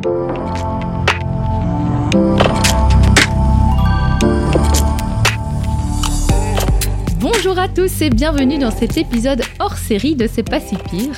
[0.00, 0.38] Bonjour
[7.58, 11.16] à tous et bienvenue dans cet épisode hors série de C'est pas si pire.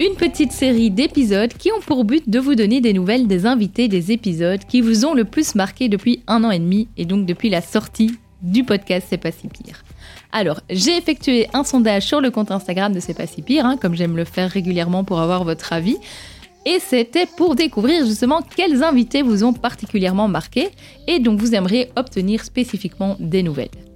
[0.00, 3.88] Une petite série d'épisodes qui ont pour but de vous donner des nouvelles des invités
[3.88, 7.24] des épisodes qui vous ont le plus marqué depuis un an et demi et donc
[7.24, 9.82] depuis la sortie du podcast C'est pas si pire.
[10.32, 13.78] Alors, j'ai effectué un sondage sur le compte Instagram de C'est pas si pire, hein,
[13.80, 15.96] comme j'aime le faire régulièrement pour avoir votre avis.
[16.66, 20.68] Et c'était pour découvrir justement quels invités vous ont particulièrement marqué
[21.06, 23.89] et dont vous aimeriez obtenir spécifiquement des nouvelles.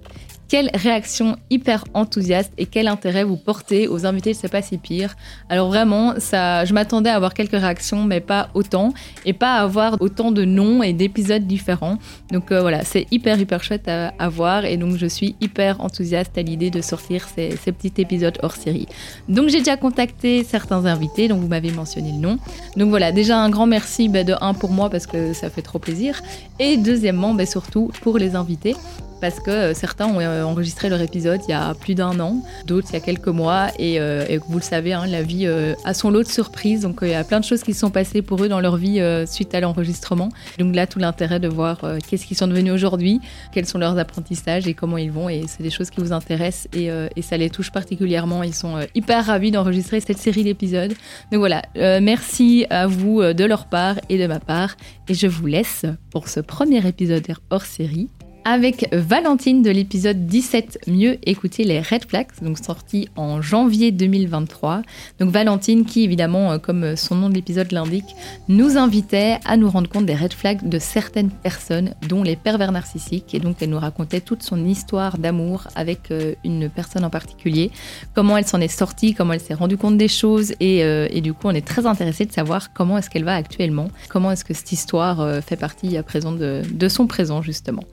[0.54, 4.78] Quelle réaction hyper enthousiaste et quel intérêt vous portez aux invités de C'est pas si
[4.78, 5.16] pire?
[5.48, 8.94] Alors vraiment, je m'attendais à avoir quelques réactions, mais pas autant,
[9.26, 11.98] et pas à avoir autant de noms et d'épisodes différents.
[12.30, 16.38] Donc euh, voilà, c'est hyper hyper chouette à, voir, et donc je suis hyper enthousiaste
[16.38, 18.86] à l'idée de sortir ces, ces, petits épisodes hors série.
[19.28, 22.38] Donc j'ai déjà contacté certains invités, donc vous m'avez mentionné le nom.
[22.76, 25.62] Donc voilà, déjà un grand merci bah, de un pour moi parce que ça fait
[25.62, 26.22] trop plaisir,
[26.60, 28.76] et deuxièmement, bah, surtout pour les invités
[29.24, 32.42] parce que euh, certains ont euh, enregistré leur épisode il y a plus d'un an,
[32.66, 35.94] d'autres il y a quelques mois, et, euh, vous le savez, hein, la vie a
[35.94, 38.20] son lot de surprises, donc il y a plein de choses qui se sont passées
[38.20, 40.28] pour eux dans leur vie suite à l'enregistrement.
[40.58, 43.20] Donc là, tout l'intérêt de voir qu'est-ce qu'ils sont devenus aujourd'hui,
[43.52, 46.68] quels sont leurs apprentissages et comment ils vont, et c'est des choses qui vous intéressent
[46.74, 46.90] et,
[47.22, 48.42] ça les touche particulièrement.
[48.42, 50.92] Ils sont hyper ravis d'enregistrer cette série d'épisodes.
[51.32, 54.76] Donc voilà, merci à vous de leur part et de ma part,
[55.08, 58.10] et je vous laisse pour ce premier épisode hors série
[58.44, 64.82] avec Valentine de l'épisode 17 Mieux écouter les red flags, donc sorti en janvier 2023.
[65.18, 68.14] Donc Valentine qui évidemment, euh, comme son nom de l'épisode l'indique,
[68.48, 72.72] nous invitait à nous rendre compte des red flags de certaines personnes, dont les pervers
[72.72, 73.34] narcissiques.
[73.34, 77.70] Et donc elle nous racontait toute son histoire d'amour avec euh, une personne en particulier,
[78.14, 80.52] comment elle s'en est sortie, comment elle s'est rendue compte des choses.
[80.60, 83.88] Et, euh, du coup, on est très intéressé de savoir comment est-ce qu'elle va actuellement,
[84.10, 87.84] comment est-ce que cette histoire fait partie à présent de son présent justement.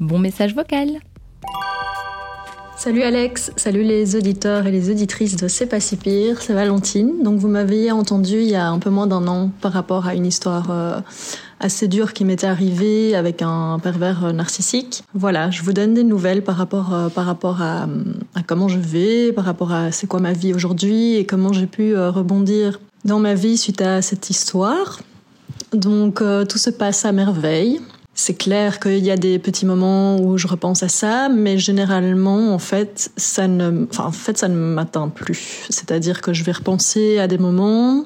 [0.00, 0.98] Bon message vocal.
[2.76, 7.22] Salut Alex, salut les auditeurs et les auditrices de C'est pas si pire, c'est Valentine.
[7.22, 10.14] Donc vous m'aviez entendu il y a un peu moins d'un an par rapport à
[10.14, 11.00] une histoire euh,
[11.60, 15.04] assez dure qui m'était arrivée avec un pervers narcissique.
[15.12, 17.86] Voilà, je vous donne des nouvelles par rapport, euh, par rapport à,
[18.46, 21.94] comment je vais, par rapport à c'est quoi ma vie aujourd'hui et comment j'ai pu
[21.94, 25.00] euh, rebondir dans ma vie suite à cette histoire.
[25.74, 27.80] Donc euh, tout se passe à merveille.
[28.22, 32.52] C'est clair qu'il y a des petits moments où je repense à ça, mais généralement,
[32.52, 35.64] en fait, ça ne, en fait, ça ne m'atteint plus.
[35.70, 38.04] C'est-à-dire que je vais repenser à des moments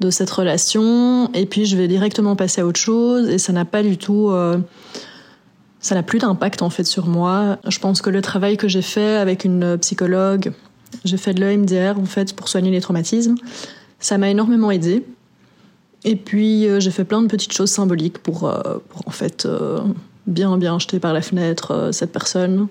[0.00, 3.64] de cette relation, et puis je vais directement passer à autre chose, et ça n'a
[3.64, 4.58] pas du tout, euh,
[5.78, 7.58] ça n'a plus d'impact en fait sur moi.
[7.68, 10.50] Je pense que le travail que j'ai fait avec une psychologue,
[11.04, 13.36] j'ai fait de l'EMDR en fait pour soigner les traumatismes,
[14.00, 15.04] ça m'a énormément aidé.
[16.04, 19.46] Et puis euh, j'ai fait plein de petites choses symboliques pour, euh, pour en fait
[19.46, 19.80] euh,
[20.26, 22.68] bien bien jeter par la fenêtre cette personne.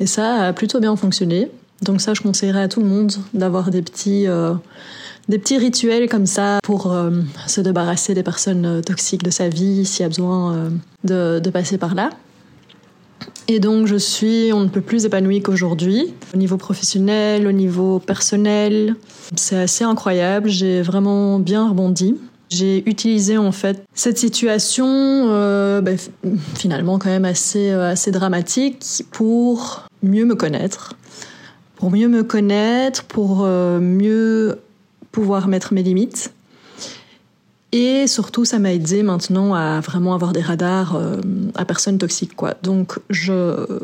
[0.00, 1.50] Et ça a plutôt bien fonctionné.
[1.82, 4.26] Donc ça, je conseillerais à tout le monde d'avoir des petits
[5.28, 6.94] des petits rituels comme ça pour
[7.46, 10.70] se débarrasser des personnes toxiques de sa vie s'il y a besoin
[11.04, 12.10] de, de passer par là.
[13.48, 17.98] Et donc je suis, on ne peut plus épanouie qu'aujourd'hui, au niveau professionnel, au niveau
[17.98, 18.96] personnel.
[19.36, 22.16] C'est assez incroyable, j'ai vraiment bien rebondi.
[22.50, 25.92] J'ai utilisé en fait cette situation euh, bah,
[26.54, 30.94] finalement quand même assez, euh, assez dramatique pour mieux me connaître.
[31.76, 34.58] Pour mieux me connaître, pour euh, mieux
[35.10, 36.32] pouvoir mettre mes limites.
[37.72, 40.96] Et surtout, ça m'a aidé maintenant à vraiment avoir des radars
[41.56, 42.36] à personnes toxiques.
[42.36, 42.54] Quoi.
[42.62, 43.80] Donc, je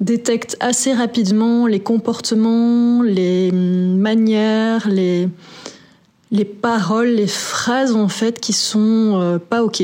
[0.00, 5.28] détecte assez rapidement les comportements, les manières, les,
[6.32, 9.82] les paroles, les phrases en fait qui sont euh, pas ok.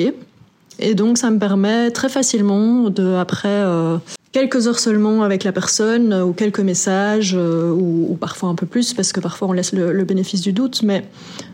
[0.80, 3.98] Et donc ça me permet très facilement de après euh,
[4.32, 8.94] quelques heures seulement avec la personne euh, ou quelques messages ou, parfois un peu plus
[8.94, 11.04] parce que parfois on laisse le, le, bénéfice du doute, mais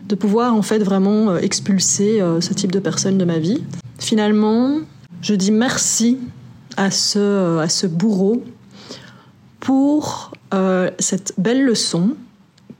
[0.07, 3.61] de pouvoir en fait vraiment expulser ce type de personne de ma vie.
[3.99, 4.79] Finalement,
[5.21, 6.17] je dis merci
[6.77, 8.43] à ce, à ce bourreau
[9.59, 10.31] pour
[10.99, 12.15] cette belle leçon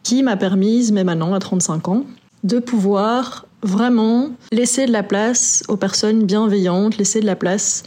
[0.06, 2.06] qui m'a permise, même maintenant à 35 ans,
[2.44, 7.84] de pouvoir vraiment laisser de la place aux personnes bienveillantes, laisser de la place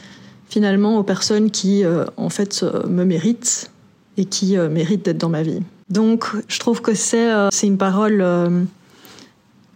[0.50, 3.70] finalement aux personnes qui euh, en fait euh, me méritent
[4.16, 5.62] et qui euh, méritent d'être dans ma vie.
[5.90, 7.30] Donc je trouve que c'est
[7.62, 8.20] une parole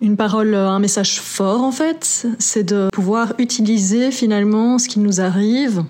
[0.00, 5.20] une parole un message fort en fait, c'est de pouvoir utiliser finalement ce qui nous
[5.20, 5.84] arrive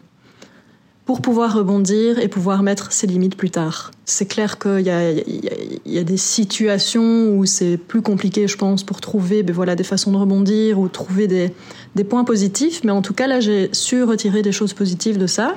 [1.05, 3.91] pour pouvoir rebondir et pouvoir mettre ses limites plus tard.
[4.05, 9.01] C'est clair qu'il y, y, a des situations où c'est plus compliqué, je pense, pour
[9.01, 11.53] trouver ben des façons de rebondir ou trouver des,
[11.97, 12.85] des points positifs.
[12.85, 15.57] Mais en tout cas, là, j'ai su retirer des choses positives de ça.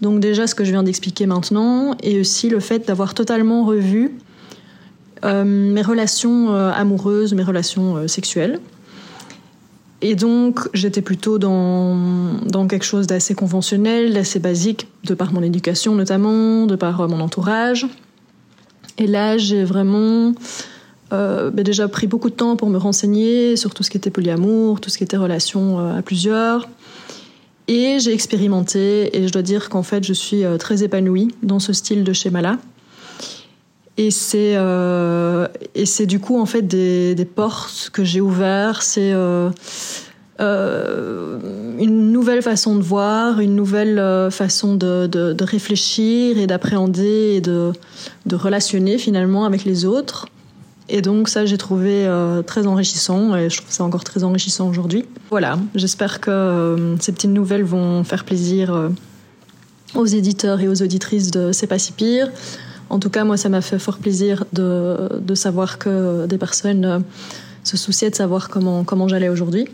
[0.00, 4.12] Donc déjà, ce que je viens d'expliquer maintenant, et aussi le fait d'avoir totalement revu
[5.24, 8.60] euh, mes relations euh, amoureuses, mes relations euh, sexuelles.
[10.00, 11.96] Et donc, j'étais plutôt dans,
[12.46, 17.20] dans quelque chose d'assez conventionnel, d'assez basique, de par mon éducation notamment, de par mon
[17.20, 17.86] entourage.
[18.98, 20.34] Et là, j'ai vraiment
[21.12, 24.10] euh, ben déjà pris beaucoup de temps pour me renseigner sur tout ce qui était
[24.10, 26.68] polyamour, tout ce qui était relation à plusieurs.
[27.66, 31.72] Et j'ai expérimenté, et je dois dire qu'en fait, je suis très épanouie dans ce
[31.72, 32.58] style de schéma-là.
[33.98, 38.82] Et c'est euh, et c'est du coup en fait des, des portes que j'ai ouvertes.
[38.82, 39.50] C'est euh,
[40.40, 41.40] euh,
[41.80, 47.72] une nouvelle façon de voir, une nouvelle façon de, de, réfléchir et d'appréhender et de,
[48.24, 50.28] de relationner finalement avec les autres.
[50.88, 52.08] Et donc ça, j'ai trouvé
[52.46, 55.06] très enrichissant et je trouve ça encore très enrichissant aujourd'hui.
[55.28, 58.90] Voilà, j'espère que ces petites nouvelles vont faire plaisir
[59.96, 62.30] aux éditeurs et aux auditrices de C'est pas si pire.
[62.90, 66.84] En tout cas, moi, ça m'a fait fort plaisir de, de, savoir que des personnes
[66.84, 66.98] euh,
[67.62, 69.68] se souciaient de savoir comment, comment j'allais aujourd'hui.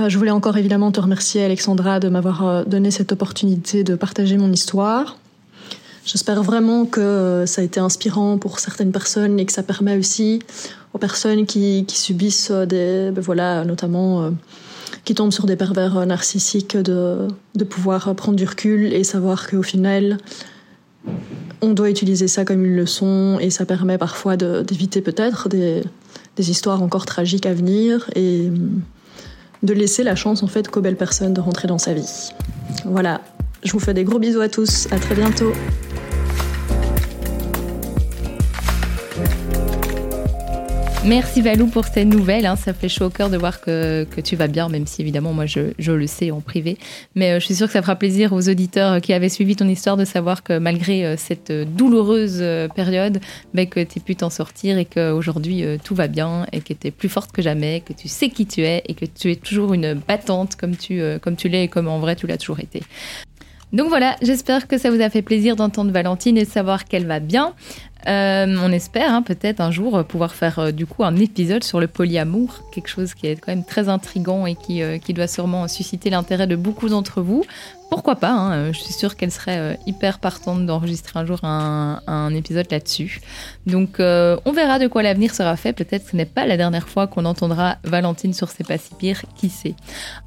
[0.00, 3.94] Euh, je voulais encore évidemment te remercier, Alexandra, de m'avoir euh, donné cette opportunité de
[3.94, 5.16] partager mon histoire.
[6.04, 10.40] J'espère vraiment que ça a été inspirant pour certaines personnes et que ça permet aussi
[10.92, 14.30] aux personnes qui, qui subissent des, ben voilà, notamment
[15.06, 19.62] qui tombent sur des pervers narcissiques, de, de pouvoir prendre du recul et savoir qu'au
[19.62, 20.18] final,
[21.64, 25.82] on doit utiliser ça comme une leçon et ça permet parfois d'éviter peut-être des,
[26.36, 28.50] histoires encore tragiques à venir et
[29.62, 32.30] de laisser la chance en fait qu'aux belles personnes de rentrer dans sa vie.
[32.84, 33.20] Voilà,
[33.62, 35.52] je vous fais des gros bisous à tous, à très bientôt.
[41.06, 42.46] Merci Valou pour ces nouvelles.
[42.46, 42.56] Hein.
[42.56, 45.44] Ça fait chaud au cœur de voir que, tu vas bien, même si évidemment moi
[45.44, 46.78] je, le sais en privé.
[47.14, 49.68] Mais euh, je suis sûre que ça fera plaisir aux auditeurs qui avaient suivi ton
[49.68, 53.20] histoire de savoir que malgré euh, cette douloureuse euh, période,
[53.52, 56.88] ben, que tu pu t'en sortir et qu'aujourd'hui euh, tout va bien et que tu
[56.88, 59.36] es plus forte que jamais, que tu sais qui tu es et que tu es
[59.36, 62.38] toujours une battante comme tu, euh, comme tu l'es et comme en vrai tu l'as
[62.38, 62.82] toujours été.
[63.74, 67.06] Donc voilà, j'espère que ça vous a fait plaisir d'entendre Valentine et de savoir qu'elle
[67.06, 67.54] va bien.
[68.06, 71.80] Euh, on espère hein, peut-être un jour pouvoir faire euh, du coup un épisode sur
[71.80, 75.68] le polyamour, quelque chose qui est quand même très intrigant et euh, qui doit sûrement
[75.68, 77.44] susciter l'intérêt de beaucoup d'entre vous.
[77.94, 82.34] Pourquoi pas hein, Je suis sûre qu'elle serait euh, hyper partante d'enregistrer un jour un,
[82.34, 83.20] épisode là-dessus.
[83.66, 85.72] Donc euh, on verra de quoi l'avenir sera fait.
[85.72, 88.96] Peut-être que ce n'est pas la dernière fois qu'on entendra Valentine sur C'est pas si
[88.96, 89.76] pire, qui sait.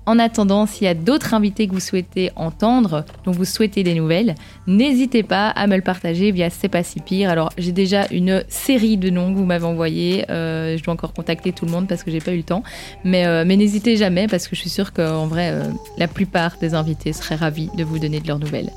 [0.06, 3.96] En attendant, s'il y a d'autres invités que vous souhaitez entendre, dont vous souhaitez des
[3.96, 4.36] nouvelles,
[4.66, 7.30] n'hésitez pas à me le partager via C'est pas si pire.
[7.30, 10.24] Alors j'ai déjà une série de noms que vous m'avez envoyés.
[10.31, 12.63] Euh, je dois encore contacter tout le monde parce que j'ai pas eu le temps.
[13.04, 15.54] Mais, mais n'hésitez jamais parce que je suis sûre qu'en vrai,
[15.98, 18.71] la plupart des invités seraient ravis de vous donner de leurs nouvelles.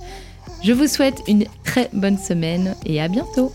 [0.63, 3.53] Je vous souhaite une très bonne semaine et à bientôt